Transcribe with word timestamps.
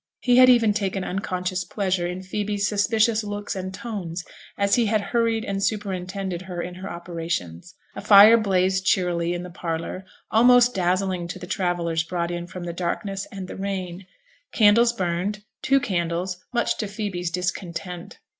He 0.21 0.37
had 0.37 0.49
even 0.49 0.73
taken 0.73 1.03
unconscious 1.03 1.63
pleasure 1.63 2.07
in 2.07 2.23
Phoebe's 2.23 2.67
suspicious 2.67 3.23
looks 3.23 3.55
and 3.55 3.71
tones, 3.71 4.25
as 4.57 4.73
he 4.73 4.87
had 4.87 4.99
hurried 5.13 5.45
and 5.45 5.63
superintended 5.63 6.41
her 6.41 6.59
in 6.59 6.73
her 6.73 6.89
operations. 6.89 7.75
A 7.95 8.01
fire 8.01 8.35
blazed 8.35 8.83
cheerily 8.83 9.35
in 9.35 9.43
the 9.43 9.51
parlour, 9.51 10.03
almost 10.31 10.73
dazzling 10.73 11.27
to 11.27 11.37
the 11.37 11.45
travellers 11.45 12.01
brought 12.03 12.31
in 12.31 12.47
from 12.47 12.63
the 12.63 12.73
darkness 12.73 13.27
and 13.31 13.47
the 13.47 13.55
rain; 13.55 14.07
candles 14.51 14.91
burned 14.91 15.43
two 15.61 15.79
candles, 15.79 16.43
much 16.51 16.77
to 16.79 16.87
Phoebe's 16.87 17.29
discontent. 17.29 18.17